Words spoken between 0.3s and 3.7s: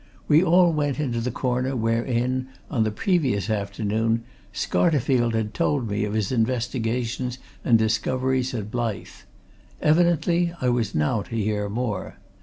all went into the corner wherein, on the previous